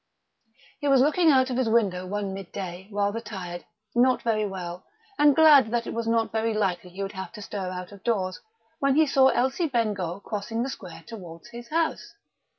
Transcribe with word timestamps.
He 0.79 0.87
was 0.87 1.01
looking 1.01 1.29
out 1.29 1.51
of 1.51 1.57
his 1.57 1.69
window 1.69 2.07
one 2.07 2.33
midday 2.33 2.87
rather 2.91 3.19
tired, 3.19 3.65
not 3.93 4.23
very 4.23 4.47
well, 4.47 4.83
and 5.19 5.35
glad 5.35 5.67
that 5.69 5.85
it 5.85 5.93
was 5.93 6.07
not 6.07 6.31
very 6.31 6.55
likely 6.55 6.89
he 6.89 7.03
would 7.03 7.11
have 7.11 7.31
to 7.33 7.41
stir 7.43 7.69
out 7.69 7.91
of 7.91 8.03
doors, 8.03 8.39
when 8.79 8.95
he 8.95 9.05
saw 9.05 9.27
Elsie 9.27 9.69
Bengough 9.69 10.21
crossing 10.23 10.63
the 10.63 10.69
square 10.71 11.03
towards 11.05 11.49
his 11.49 11.67
house. 11.69 12.15